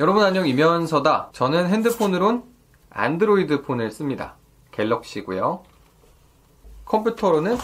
여러분 0.00 0.24
안녕 0.24 0.48
이면서다. 0.48 1.28
저는 1.34 1.68
핸드폰으론 1.68 2.44
안드로이드 2.88 3.60
폰을 3.60 3.90
씁니다. 3.90 4.36
갤럭시고요. 4.70 5.62
컴퓨터로는 6.86 7.58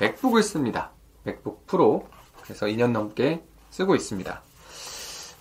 맥북을 0.00 0.42
씁니다. 0.42 0.92
맥북 1.24 1.66
프로. 1.66 2.08
그래서 2.42 2.64
2년 2.64 2.92
넘게 2.92 3.44
쓰고 3.68 3.94
있습니다. 3.94 4.40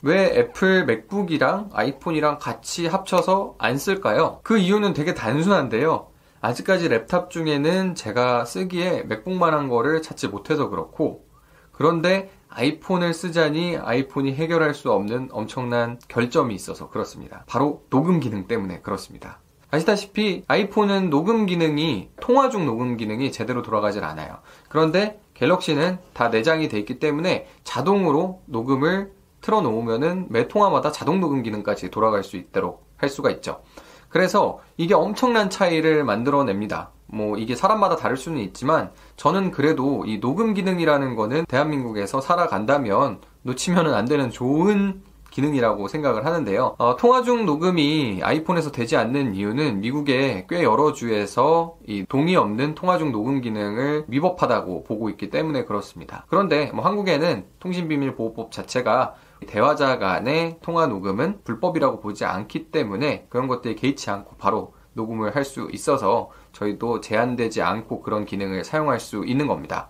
왜 0.01 0.37
애플 0.37 0.83
맥북이랑 0.83 1.69
아이폰이랑 1.71 2.39
같이 2.39 2.85
합쳐서 2.85 3.55
안 3.57 3.77
쓸까요? 3.77 4.41
그 4.43 4.57
이유는 4.57 4.91
되게 4.93 5.13
단순한데요. 5.13 6.09
아직까지 6.41 6.89
랩탑 6.89 7.29
중에는 7.29 7.95
제가 7.95 8.43
쓰기에 8.43 9.03
맥북만한 9.03 9.69
거를 9.69 10.01
찾지 10.01 10.27
못해서 10.27 10.67
그렇고, 10.67 11.25
그런데 11.71 12.33
아이폰을 12.55 13.13
쓰자니 13.13 13.77
아이폰이 13.77 14.33
해결할 14.33 14.73
수 14.73 14.91
없는 14.91 15.29
엄청난 15.31 15.99
결점이 16.07 16.53
있어서 16.55 16.89
그렇습니다. 16.89 17.43
바로 17.47 17.83
녹음 17.89 18.19
기능 18.19 18.47
때문에 18.47 18.81
그렇습니다. 18.81 19.39
아시다시피 19.71 20.43
아이폰은 20.47 21.09
녹음 21.09 21.47
기능이 21.47 22.09
통화 22.19 22.49
중 22.49 22.65
녹음 22.65 22.95
기능이 22.95 23.31
제대로 23.31 23.63
돌아가질 23.63 24.03
않아요. 24.03 24.37
그런데 24.69 25.19
갤럭시는 25.33 25.97
다 26.13 26.29
내장이 26.29 26.67
돼 26.67 26.77
있기 26.79 26.99
때문에 26.99 27.47
자동으로 27.63 28.41
녹음을 28.45 29.11
틀어 29.41 29.61
놓으면은 29.61 30.27
매 30.29 30.47
통화마다 30.47 30.91
자동 30.91 31.19
녹음 31.19 31.41
기능까지 31.41 31.89
돌아갈 31.89 32.23
수 32.23 32.37
있도록 32.37 32.85
할 32.97 33.09
수가 33.09 33.31
있죠. 33.31 33.63
그래서 34.09 34.59
이게 34.77 34.93
엄청난 34.93 35.49
차이를 35.49 36.03
만들어냅니다. 36.03 36.91
뭐 37.13 37.37
이게 37.37 37.55
사람마다 37.55 37.95
다를 37.95 38.17
수는 38.17 38.39
있지만 38.39 38.91
저는 39.15 39.51
그래도 39.51 40.03
이 40.05 40.19
녹음 40.19 40.53
기능이라는 40.53 41.15
거는 41.15 41.45
대한민국에서 41.45 42.19
살아간다면 42.21 43.19
놓치면은 43.43 43.93
안 43.93 44.05
되는 44.05 44.29
좋은 44.31 45.01
기능이라고 45.33 45.87
생각을 45.87 46.25
하는데요. 46.25 46.75
어, 46.77 46.95
통화 46.95 47.23
중 47.23 47.45
녹음이 47.45 48.19
아이폰에서 48.21 48.71
되지 48.71 48.97
않는 48.97 49.33
이유는 49.33 49.81
미국의 49.81 50.45
꽤 50.47 50.63
여러 50.63 50.93
주에서 50.93 51.77
이 51.87 52.05
동의 52.07 52.35
없는 52.35 52.75
통화 52.75 52.99
중 52.99 53.11
녹음 53.11 53.41
기능을 53.41 54.05
위법하다고 54.07 54.83
보고 54.83 55.09
있기 55.09 55.31
때문에 55.31 55.65
그렇습니다. 55.65 56.25
그런데 56.29 56.71
뭐 56.71 56.85
한국에는 56.85 57.45
통신비밀보호법 57.59 58.51
자체가 58.51 59.15
대화자 59.47 59.97
간의 59.97 60.57
통화 60.61 60.85
녹음은 60.85 61.39
불법이라고 61.43 61.99
보지 61.99 62.25
않기 62.25 62.71
때문에 62.71 63.25
그런 63.29 63.47
것들이 63.47 63.75
개의치 63.75 64.09
않고 64.11 64.35
바로 64.37 64.73
녹음을 64.93 65.35
할 65.35 65.43
수 65.43 65.69
있어서 65.71 66.29
저희도 66.53 67.01
제한되지 67.01 67.61
않고 67.61 68.01
그런 68.01 68.25
기능을 68.25 68.63
사용할 68.63 68.99
수 68.99 69.25
있는 69.25 69.47
겁니다. 69.47 69.89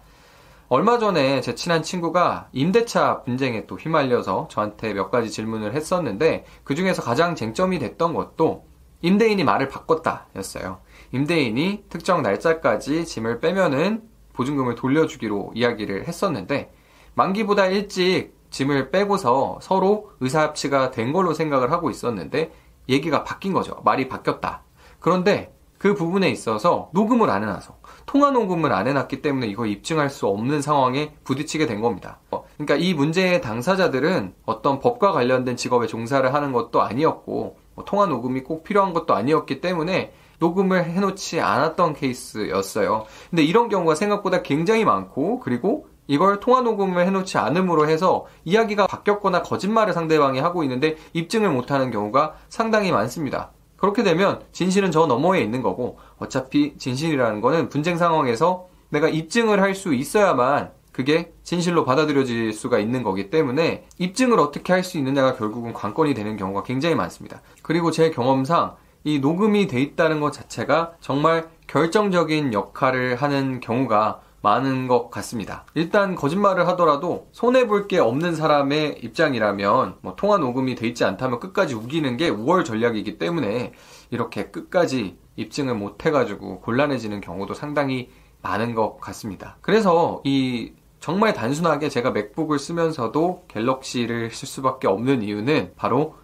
얼마 0.69 0.97
전에 0.97 1.41
제 1.41 1.53
친한 1.53 1.83
친구가 1.83 2.49
임대차 2.51 3.21
분쟁에 3.23 3.67
또 3.67 3.75
휘말려서 3.75 4.47
저한테 4.49 4.93
몇 4.93 5.11
가지 5.11 5.29
질문을 5.29 5.75
했었는데 5.75 6.45
그 6.63 6.73
중에서 6.73 7.03
가장 7.03 7.35
쟁점이 7.35 7.77
됐던 7.79 8.13
것도 8.13 8.65
임대인이 9.01 9.43
말을 9.43 9.67
바꿨다 9.67 10.27
였어요. 10.35 10.79
임대인이 11.11 11.85
특정 11.89 12.23
날짜까지 12.23 13.05
짐을 13.05 13.39
빼면은 13.39 14.01
보증금을 14.33 14.73
돌려주기로 14.75 15.51
이야기를 15.53 16.07
했었는데 16.07 16.73
만기보다 17.13 17.67
일찍 17.67 18.33
짐을 18.49 18.89
빼고서 18.89 19.59
서로 19.61 20.11
의사합치가 20.21 20.89
된 20.91 21.13
걸로 21.13 21.33
생각을 21.33 21.71
하고 21.71 21.91
있었는데 21.91 22.51
얘기가 22.89 23.23
바뀐 23.23 23.53
거죠. 23.53 23.79
말이 23.83 24.09
바뀌었다. 24.09 24.63
그런데 25.03 25.53
그 25.77 25.95
부분에 25.95 26.29
있어서 26.29 26.89
녹음을 26.93 27.29
안 27.29 27.43
해놔서 27.43 27.75
통화 28.05 28.31
녹음을 28.31 28.71
안 28.71 28.87
해놨기 28.87 29.21
때문에 29.21 29.47
이거 29.47 29.65
입증할 29.65 30.09
수 30.09 30.27
없는 30.27 30.61
상황에 30.61 31.13
부딪히게 31.25 31.67
된 31.67 31.81
겁니다. 31.81 32.19
그러니까 32.57 32.75
이 32.77 32.93
문제의 32.93 33.41
당사자들은 33.41 34.33
어떤 34.45 34.79
법과 34.79 35.11
관련된 35.11 35.57
직업에 35.57 35.87
종사를 35.87 36.33
하는 36.33 36.53
것도 36.53 36.81
아니었고 36.81 37.57
뭐 37.75 37.85
통화 37.85 38.05
녹음이 38.05 38.43
꼭 38.43 38.63
필요한 38.63 38.93
것도 38.93 39.13
아니었기 39.13 39.59
때문에 39.59 40.13
녹음을 40.39 40.85
해놓지 40.85 41.41
않았던 41.41 41.95
케이스였어요. 41.95 43.05
근데 43.29 43.43
이런 43.43 43.67
경우가 43.67 43.95
생각보다 43.95 44.41
굉장히 44.41 44.85
많고 44.85 45.41
그리고 45.41 45.87
이걸 46.07 46.39
통화 46.39 46.61
녹음을 46.61 47.05
해놓지 47.05 47.37
않음으로 47.37 47.89
해서 47.89 48.25
이야기가 48.45 48.87
바뀌었거나 48.87 49.41
거짓말을 49.41 49.93
상대방이 49.93 50.39
하고 50.39 50.63
있는데 50.63 50.95
입증을 51.11 51.49
못하는 51.49 51.91
경우가 51.91 52.35
상당히 52.47 52.91
많습니다. 52.91 53.51
그렇게 53.83 54.01
되면 54.01 54.39
진실은 54.53 54.91
저 54.91 55.07
너머에 55.07 55.41
있는 55.41 55.61
거고 55.61 55.97
어차피 56.17 56.77
진실이라는 56.77 57.41
거는 57.41 57.67
분쟁 57.67 57.97
상황에서 57.97 58.67
내가 58.87 59.09
입증을 59.09 59.61
할 59.61 59.75
수 59.75 59.93
있어야만 59.93 60.71
그게 60.93 61.33
진실로 61.43 61.83
받아들여질 61.83 62.53
수가 62.53 62.79
있는 62.79 63.03
거기 63.03 63.29
때문에 63.29 63.85
입증을 63.97 64.39
어떻게 64.39 64.71
할 64.71 64.85
수 64.85 64.97
있느냐가 64.97 65.35
결국은 65.35 65.73
관건이 65.73 66.13
되는 66.13 66.37
경우가 66.37 66.63
굉장히 66.63 66.95
많습니다. 66.95 67.41
그리고 67.61 67.91
제 67.91 68.09
경험상 68.09 68.77
이 69.03 69.19
녹음이 69.19 69.67
돼 69.67 69.81
있다는 69.81 70.21
것 70.21 70.31
자체가 70.31 70.93
정말 71.01 71.49
결정적인 71.67 72.53
역할을 72.53 73.17
하는 73.17 73.59
경우가 73.59 74.21
많은 74.43 74.87
것 74.89 75.09
같습니다. 75.09 75.65
일단 75.73 76.15
거짓말을 76.15 76.67
하더라도 76.69 77.27
손해볼 77.31 77.87
게 77.87 77.97
없는 77.97 78.35
사람의 78.35 78.99
입장이라면 79.01 79.95
뭐 80.01 80.15
통화 80.15 80.37
녹음이 80.37 80.75
돼 80.75 80.85
있지 80.85 81.05
않다면 81.05 81.39
끝까지 81.39 81.73
우기는 81.73 82.17
게 82.17 82.29
우월 82.29 82.65
전략이기 82.65 83.17
때문에 83.17 83.71
이렇게 84.11 84.51
끝까지 84.51 85.17
입증을 85.37 85.75
못 85.75 86.05
해가지고 86.05 86.59
곤란해지는 86.59 87.21
경우도 87.21 87.53
상당히 87.53 88.09
많은 88.41 88.75
것 88.75 88.99
같습니다. 88.99 89.55
그래서 89.61 90.21
이 90.25 90.73
정말 90.99 91.33
단순하게 91.33 91.87
제가 91.87 92.11
맥북을 92.11 92.59
쓰면서도 92.59 93.45
갤럭시를 93.47 94.31
쓸 94.31 94.47
수밖에 94.47 94.89
없는 94.89 95.23
이유는 95.23 95.73
바로 95.77 96.15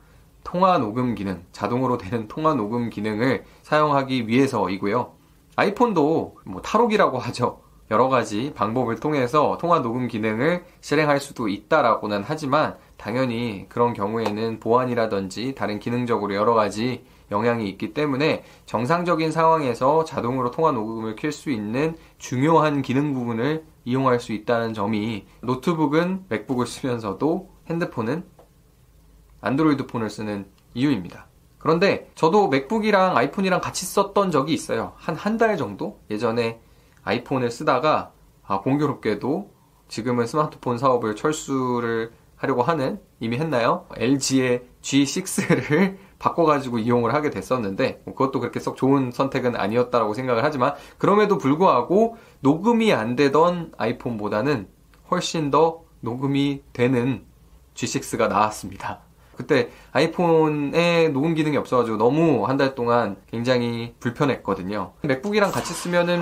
통화 0.43 0.77
녹음 0.77 1.15
기능, 1.15 1.45
자동으로 1.53 1.97
되는 1.97 2.27
통화 2.27 2.53
녹음 2.53 2.89
기능을 2.89 3.45
사용하기 3.61 4.27
위해서이고요. 4.27 5.13
아이폰도 5.55 6.37
뭐 6.45 6.61
탈옥이라고 6.61 7.17
하죠. 7.17 7.68
여러 7.91 8.07
가지 8.07 8.53
방법을 8.55 8.99
통해서 8.99 9.57
통화 9.59 9.81
녹음 9.81 10.07
기능을 10.07 10.63
실행할 10.81 11.19
수도 11.19 11.47
있다라고는 11.47 12.23
하지만 12.25 12.75
당연히 12.97 13.65
그런 13.69 13.93
경우에는 13.93 14.59
보안이라든지 14.59 15.55
다른 15.55 15.79
기능적으로 15.79 16.35
여러 16.35 16.53
가지 16.53 17.03
영향이 17.31 17.67
있기 17.69 17.93
때문에 17.93 18.43
정상적인 18.65 19.31
상황에서 19.31 20.03
자동으로 20.03 20.51
통화 20.51 20.71
녹음을 20.71 21.15
켤수 21.15 21.49
있는 21.51 21.95
중요한 22.17 22.81
기능 22.81 23.13
부분을 23.13 23.65
이용할 23.85 24.19
수 24.19 24.33
있다는 24.33 24.73
점이 24.73 25.25
노트북은 25.41 26.25
맥북을 26.29 26.67
쓰면서도 26.67 27.49
핸드폰은 27.69 28.23
안드로이드 29.41 29.87
폰을 29.87 30.09
쓰는 30.09 30.47
이유입니다. 30.73 31.27
그런데 31.57 32.09
저도 32.15 32.47
맥북이랑 32.49 33.17
아이폰이랑 33.17 33.61
같이 33.61 33.85
썼던 33.85 34.31
적이 34.31 34.53
있어요. 34.53 34.93
한 34.95 35.15
한 35.15 35.37
달 35.37 35.57
정도? 35.57 35.99
예전에 36.09 36.59
아이폰을 37.03 37.51
쓰다가 37.51 38.11
아, 38.45 38.61
공교롭게도 38.61 39.51
지금은 39.87 40.27
스마트폰 40.27 40.77
사업을 40.77 41.15
철수를 41.15 42.11
하려고 42.35 42.61
하는 42.63 42.99
이미 43.19 43.37
했나요? 43.37 43.85
LG의 43.95 44.63
G6를 44.81 45.97
바꿔가지고 46.19 46.79
이용을 46.79 47.13
하게 47.13 47.29
됐었는데 47.29 48.01
뭐 48.05 48.13
그것도 48.15 48.39
그렇게 48.39 48.59
썩 48.59 48.75
좋은 48.75 49.11
선택은 49.11 49.55
아니었다라고 49.55 50.13
생각을 50.13 50.43
하지만 50.43 50.73
그럼에도 50.97 51.37
불구하고 51.37 52.17
녹음이 52.41 52.93
안 52.93 53.15
되던 53.15 53.73
아이폰보다는 53.77 54.67
훨씬 55.11 55.51
더 55.51 55.83
녹음이 56.01 56.63
되는 56.73 57.25
G6가 57.73 58.27
나왔습니다. 58.29 58.99
그때 59.35 59.69
아이폰에 59.93 61.09
녹음 61.09 61.33
기능이 61.33 61.55
없어가지고 61.55 61.95
너무 61.97 62.45
한 62.45 62.57
달 62.57 62.75
동안 62.75 63.15
굉장히 63.31 63.95
불편했거든요. 64.01 64.91
맥북이랑 65.01 65.51
같이 65.51 65.73
쓰면은 65.73 66.21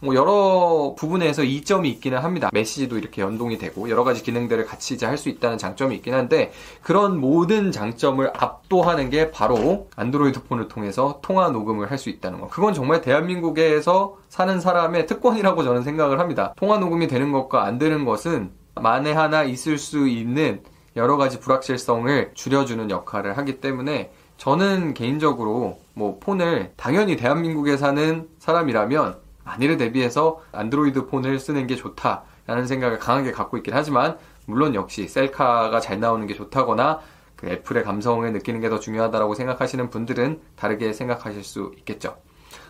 뭐 0.00 0.14
여러 0.14 0.94
부분에서 0.96 1.42
이점이 1.42 1.88
있기는 1.90 2.18
합니다. 2.18 2.50
메시지도 2.52 2.98
이렇게 2.98 3.20
연동이 3.20 3.58
되고 3.58 3.90
여러 3.90 4.04
가지 4.04 4.22
기능들을 4.22 4.64
같이 4.64 4.94
이제 4.94 5.06
할 5.06 5.18
수 5.18 5.28
있다는 5.28 5.58
장점이 5.58 5.96
있긴 5.96 6.14
한데 6.14 6.52
그런 6.82 7.18
모든 7.18 7.72
장점을 7.72 8.30
압도하는 8.36 9.10
게 9.10 9.32
바로 9.32 9.88
안드로이드 9.96 10.44
폰을 10.44 10.68
통해서 10.68 11.18
통화 11.22 11.48
녹음을 11.48 11.90
할 11.90 11.98
수 11.98 12.10
있다는 12.10 12.40
거. 12.40 12.46
그건 12.46 12.74
정말 12.74 13.00
대한민국에서 13.00 14.16
사는 14.28 14.60
사람의 14.60 15.06
특권이라고 15.06 15.64
저는 15.64 15.82
생각을 15.82 16.20
합니다. 16.20 16.54
통화 16.56 16.78
녹음이 16.78 17.08
되는 17.08 17.32
것과 17.32 17.64
안 17.64 17.78
되는 17.78 18.04
것은 18.04 18.52
만에 18.76 19.12
하나 19.12 19.42
있을 19.42 19.78
수 19.78 20.06
있는 20.06 20.62
여러 20.94 21.16
가지 21.16 21.40
불확실성을 21.40 22.30
줄여주는 22.34 22.88
역할을 22.88 23.36
하기 23.38 23.60
때문에 23.60 24.12
저는 24.36 24.94
개인적으로 24.94 25.80
뭐 25.94 26.18
폰을 26.20 26.72
당연히 26.76 27.16
대한민국에 27.16 27.76
사는 27.76 28.28
사람이라면 28.38 29.27
만일에 29.48 29.78
대비해서 29.78 30.40
안드로이드 30.52 31.06
폰을 31.06 31.38
쓰는 31.40 31.66
게 31.66 31.74
좋다라는 31.74 32.66
생각을 32.66 32.98
강하게 32.98 33.32
갖고 33.32 33.56
있긴 33.56 33.72
하지만 33.72 34.18
물론 34.44 34.74
역시 34.74 35.08
셀카가 35.08 35.80
잘 35.80 36.00
나오는 36.00 36.26
게 36.26 36.34
좋다거나 36.34 37.00
그 37.36 37.46
애플의 37.48 37.82
감성을 37.84 38.30
느끼는 38.32 38.60
게 38.60 38.68
더 38.68 38.78
중요하다고 38.78 39.34
생각하시는 39.34 39.88
분들은 39.88 40.40
다르게 40.56 40.92
생각하실 40.92 41.44
수 41.44 41.72
있겠죠. 41.78 42.16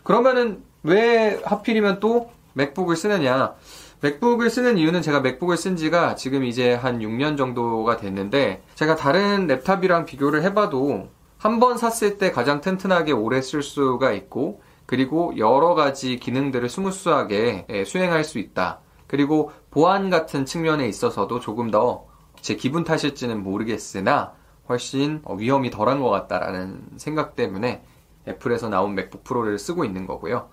그러면은 0.04 0.62
왜 0.84 1.40
하필이면 1.44 1.98
또 1.98 2.30
맥북을 2.52 2.94
쓰느냐? 2.94 3.54
맥북을 4.00 4.48
쓰는 4.48 4.78
이유는 4.78 5.02
제가 5.02 5.20
맥북을 5.20 5.56
쓴 5.56 5.74
지가 5.76 6.14
지금 6.14 6.44
이제 6.44 6.74
한 6.74 7.00
6년 7.00 7.36
정도가 7.36 7.96
됐는데 7.96 8.62
제가 8.76 8.94
다른 8.94 9.48
랩탑이랑 9.48 10.06
비교를 10.06 10.42
해봐도 10.44 11.08
한 11.38 11.58
번 11.60 11.76
샀을 11.78 12.18
때 12.18 12.30
가장 12.30 12.60
튼튼하게 12.60 13.12
오래 13.12 13.40
쓸 13.42 13.62
수가 13.62 14.12
있고 14.12 14.60
그리고 14.88 15.32
여러 15.38 15.74
가지 15.74 16.18
기능들을 16.18 16.68
스무스하게 16.68 17.66
예, 17.68 17.84
수행할 17.84 18.24
수 18.24 18.40
있다. 18.40 18.80
그리고 19.06 19.52
보안 19.70 20.10
같은 20.10 20.44
측면에 20.44 20.88
있어서도 20.88 21.38
조금 21.38 21.70
더 21.70 22.08
제 22.40 22.54
기분 22.54 22.84
탓일지는 22.84 23.42
모르겠으나 23.42 24.34
훨씬 24.68 25.20
어, 25.24 25.34
위험이 25.34 25.70
덜한 25.70 26.00
것 26.00 26.10
같다라는 26.10 26.82
생각 26.96 27.36
때문에 27.36 27.82
애플에서 28.26 28.68
나온 28.68 28.94
맥북 28.94 29.24
프로를 29.24 29.58
쓰고 29.58 29.84
있는 29.84 30.06
거고요. 30.06 30.50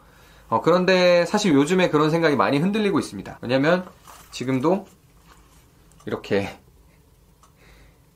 어, 0.48 0.62
그런데 0.62 1.26
사실 1.26 1.54
요즘에 1.54 1.90
그런 1.90 2.10
생각이 2.10 2.36
많이 2.36 2.60
흔들리고 2.60 3.00
있습니다. 3.00 3.40
왜냐면 3.42 3.86
지금도 4.32 4.86
이렇게 6.06 6.58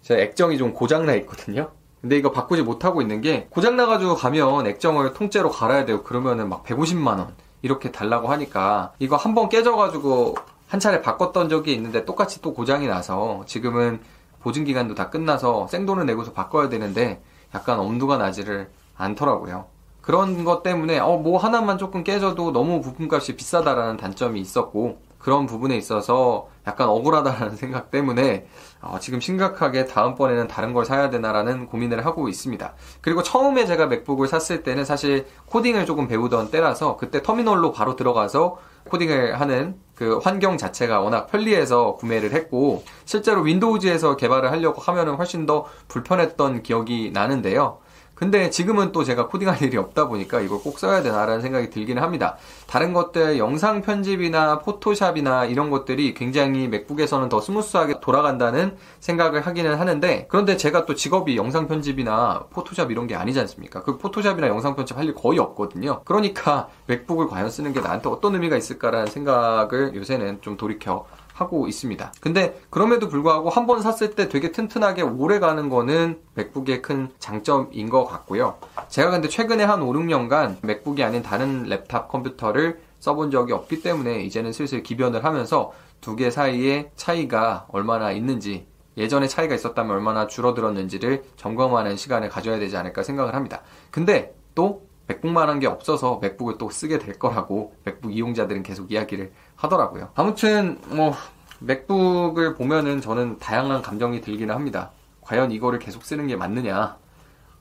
제 0.02 0.22
액정이 0.22 0.58
좀 0.58 0.74
고장나 0.74 1.14
있거든요. 1.16 1.72
근데 2.02 2.18
이거 2.18 2.32
바꾸지 2.32 2.62
못하고 2.64 3.02
있는 3.02 3.22
게 3.22 3.48
고장 3.50 3.76
나가지고 3.76 4.16
가면 4.16 4.68
액정을 4.68 5.14
통째로 5.14 5.50
갈아야 5.52 5.86
되고 5.86 6.04
그러면은 6.04 6.48
막 6.50 6.64
150만 6.64 7.08
원 7.20 7.34
이렇게 7.62 7.92
달라고 7.92 8.30
하니까 8.30 8.94
이거 9.00 9.16
한 9.18 9.36
번 9.36 9.50
깨져가지고 9.50 10.36
한 10.68 10.80
차례 10.80 11.02
바꿨던 11.02 11.50
적이 11.50 11.74
있는데 11.74 12.06
똑같이 12.06 12.42
또 12.42 12.54
고장이 12.54 12.88
나서 12.88 13.44
지금은 13.48 14.00
보증 14.42 14.64
기간도 14.64 14.96
다 14.96 15.10
끝나서 15.10 15.68
생돈을 15.68 16.06
내고서 16.06 16.32
바꿔야 16.32 16.70
되는데 16.70 17.22
약간 17.54 17.80
엄두가 17.80 18.18
나지를 18.18 18.70
않더라고요. 18.96 19.66
그런 20.02 20.46
것 20.46 20.64
때문에 20.64 21.00
어, 21.00 21.18
뭐 21.18 21.38
하나만 21.38 21.78
조금 21.78 22.04
깨져도 22.04 22.52
너무 22.54 22.82
부품값이 22.82 23.36
비싸다라는 23.36 23.98
단점이 23.98 24.40
있었고 24.40 25.02
그런 25.18 25.46
부분에 25.46 25.76
있어서 25.76 26.48
약간 26.70 26.88
억울하다라는 26.88 27.56
생각 27.58 27.92
때문에 27.92 28.48
어, 28.82 28.98
지금 29.02 29.20
심각하게 29.20 29.86
다음번에는 29.86 30.48
다른 30.48 30.74
걸 30.74 30.86
사야 30.86 31.10
되나라는 31.10 31.66
고민을 31.66 32.06
하고 32.06 32.30
있습니다. 32.30 32.74
그리고 33.02 33.24
처음에 33.24 33.66
제가 33.66 33.88
맥북을 33.88 34.28
샀을 34.28 34.64
때는 34.64 34.86
사실 34.86 35.26
코딩을 35.48 35.86
조금 35.86 36.08
배우던 36.08 36.52
때라서 36.52 36.96
그때 36.98 37.22
터미널로 37.22 37.72
바로 37.74 37.96
들어가서 37.96 38.58
코딩을 38.90 39.40
하는 39.40 39.76
그 39.96 40.18
환경 40.20 40.58
자체가 40.58 41.02
워낙 41.02 41.28
편리해서 41.28 41.96
구매를 41.96 42.32
했고 42.32 42.84
실제로 43.04 43.42
윈도우즈에서 43.42 44.16
개발을 44.16 44.52
하려고 44.52 44.82
하면은 44.82 45.16
훨씬 45.16 45.46
더 45.46 45.66
불편했던 45.90 46.64
기억이 46.64 47.12
나는데요. 47.14 47.80
근데 48.20 48.50
지금은 48.50 48.92
또 48.92 49.06
제가 49.06 49.28
코딩할 49.28 49.64
일이 49.64 49.78
없다 49.78 50.10
보니까 50.10 50.42
이걸 50.42 50.60
꼭 50.60 50.78
써야 50.78 51.02
되나라는 51.02 51.42
생각이 51.42 51.70
들기는 51.70 52.04
합니다. 52.04 52.36
다른 52.68 52.92
것들 52.92 53.38
영상 53.38 53.82
편집이나 53.82 54.60
포토샵이나 54.60 55.46
이런 55.46 55.70
것들이 55.70 56.14
굉장히 56.14 56.68
맥북에서는 56.68 57.30
더 57.30 57.40
스무스하게 57.40 58.02
돌아간다는 58.02 58.76
생각을 59.00 59.48
하기는 59.48 59.74
하는데 59.80 60.28
그런데 60.30 60.58
제가 60.58 60.86
또 60.86 60.96
직업이 60.96 61.38
영상 61.38 61.68
편집이나 61.70 62.48
포토샵 62.52 62.92
이런 62.92 63.08
게 63.08 63.16
아니지 63.16 63.40
않습니까? 63.40 63.84
그 63.84 63.98
포토샵이나 63.98 64.48
영상 64.50 64.76
편집 64.76 64.98
할 64.98 65.00
일 65.10 65.16
거의 65.16 65.40
없거든요. 65.40 66.02
그러니까 66.04 66.68
맥북을 66.88 67.28
과연 67.28 67.50
쓰는 67.50 67.72
게 67.72 67.80
나한테 67.80 68.10
어떤 68.10 68.34
의미가 68.34 68.58
있을까라는 68.58 69.08
생각을 69.08 69.96
요새는 69.96 70.40
좀 70.42 70.58
돌이켜 70.58 71.06
하고 71.40 71.68
있습니다. 71.68 72.12
근데 72.22 72.60
그럼에도 72.70 73.08
불구하고 73.10 73.50
한 73.50 73.66
번 73.70 73.82
샀을 73.82 74.16
때 74.16 74.30
되게 74.30 74.52
튼튼하게 74.52 75.04
오래 75.04 75.38
가는 75.40 75.70
거는 75.70 76.20
맥북의 76.34 76.82
큰 76.82 77.10
장점인 77.20 77.90
것 77.90 78.06
같고요. 78.06 78.58
제가 78.88 79.12
근데 79.12 79.28
최근에 79.28 79.64
한 79.64 79.82
5, 79.84 79.94
6년간 79.94 80.58
맥북이 80.64 81.04
아닌 81.04 81.22
다른 81.22 81.66
랩탑 81.68 82.08
컴퓨터를 82.08 82.80
써본 83.00 83.30
적이 83.32 83.54
없기 83.54 83.82
때문에 83.84 84.24
이제는 84.24 84.52
슬슬 84.54 84.82
기변을 84.84 85.24
하면서 85.24 85.72
두 86.02 86.16
개 86.16 86.32
사이의 86.32 86.90
차이가 86.96 87.66
얼마나 87.70 88.12
있는지 88.12 88.66
예전에 88.98 89.28
차이가 89.28 89.54
있었다면 89.54 89.96
얼마나 89.96 90.28
줄어들었는지를 90.28 91.24
점검하는 91.36 91.96
시간을 91.96 92.30
가져야 92.30 92.58
되지 92.60 92.76
않을까 92.76 93.04
생각을 93.04 93.36
합니다. 93.36 93.62
근데 93.92 94.34
또 94.56 94.89
맥북만한 95.14 95.60
게 95.60 95.66
없어서 95.66 96.20
맥북을 96.22 96.58
또 96.60 96.70
쓰게 96.70 97.00
될 97.00 97.18
거라고 97.18 97.74
맥북 97.84 98.16
이용자들은 98.16 98.62
계속 98.62 98.92
이야기를 98.92 99.34
하더라고요. 99.56 100.10
아무튼 100.14 100.80
뭐 100.88 101.14
맥북을 101.60 102.54
보면은 102.56 103.02
저는 103.02 103.40
다양한 103.40 103.82
감정이 103.82 104.22
들기는 104.22 104.54
합니다. 104.54 104.92
과연 105.22 105.52
이거를 105.52 105.80
계속 105.80 106.04
쓰는 106.06 106.28
게 106.28 106.36
맞느냐? 106.36 106.98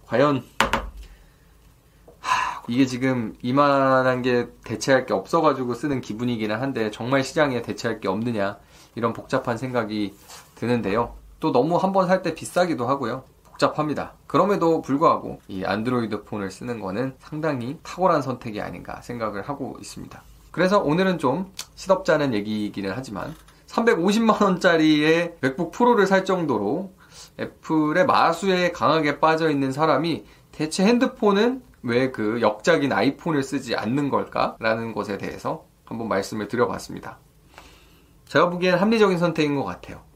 과연 0.06 0.44
하, 2.20 2.62
이게 2.68 2.84
지금 2.86 3.34
이만한 3.42 4.20
게 4.22 4.48
대체할 4.64 5.06
게 5.06 5.14
없어가지고 5.14 5.72
쓰는 5.74 6.00
기분이기는 6.02 6.54
한데 6.60 6.90
정말 6.90 7.24
시장에 7.24 7.62
대체할 7.62 8.00
게 8.00 8.08
없느냐 8.08 8.58
이런 8.94 9.12
복잡한 9.14 9.56
생각이 9.56 10.14
드는데요. 10.54 11.14
또 11.40 11.50
너무 11.52 11.76
한 11.76 11.92
번 11.92 12.06
살 12.08 12.22
때 12.22 12.34
비싸기도 12.34 12.86
하고요. 12.86 13.24
복잡합니다. 13.58 14.12
그럼에도 14.26 14.80
불구하고 14.80 15.40
이 15.48 15.64
안드로이드 15.64 16.24
폰을 16.24 16.50
쓰는 16.50 16.80
거는 16.80 17.14
상당히 17.18 17.78
탁월한 17.82 18.22
선택이 18.22 18.60
아닌가 18.60 19.00
생각을 19.02 19.42
하고 19.42 19.76
있습니다. 19.80 20.22
그래서 20.50 20.78
오늘은 20.78 21.18
좀 21.18 21.52
시덥잖은 21.74 22.34
얘기이기는 22.34 22.90
하지만 22.94 23.34
350만원짜리의 23.66 25.34
맥북 25.40 25.72
프로를 25.72 26.06
살 26.06 26.24
정도로 26.24 26.92
애플의 27.38 28.06
마수에 28.06 28.72
강하게 28.72 29.20
빠져 29.20 29.50
있는 29.50 29.72
사람이 29.72 30.24
대체 30.52 30.84
핸드폰은 30.84 31.62
왜 31.82 32.10
그 32.10 32.40
역작인 32.40 32.92
아이폰을 32.92 33.42
쓰지 33.42 33.76
않는 33.76 34.08
걸까? 34.08 34.56
라는 34.58 34.92
것에 34.92 35.18
대해서 35.18 35.64
한번 35.84 36.08
말씀을 36.08 36.48
드려봤습니다. 36.48 37.18
제가 38.26 38.50
보기엔 38.50 38.76
합리적인 38.78 39.18
선택인 39.18 39.54
것 39.56 39.64
같아요. 39.64 40.07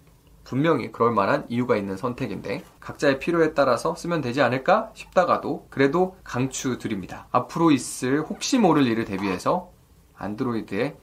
분명히 0.52 0.92
그럴 0.92 1.12
만한 1.12 1.46
이유가 1.48 1.78
있는 1.78 1.96
선택인데 1.96 2.62
각자의 2.78 3.20
필요에 3.20 3.54
따라서 3.54 3.94
쓰면 3.94 4.20
되지 4.20 4.42
않을까 4.42 4.90
싶다가도 4.92 5.68
그래도 5.70 6.18
강추드립니다. 6.24 7.26
앞으로 7.30 7.70
있을 7.70 8.20
혹시 8.20 8.58
모를 8.58 8.86
일을 8.86 9.06
대비해서 9.06 9.72
안드로이드의 10.14 10.98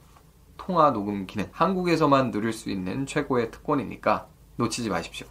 통화 0.56 0.92
녹음 0.92 1.26
기능 1.26 1.48
한국에서만 1.50 2.30
누릴 2.30 2.52
수 2.52 2.70
있는 2.70 3.06
최고의 3.06 3.50
특권이니까 3.50 4.28
놓치지 4.54 4.88
마십시오. 4.88 5.26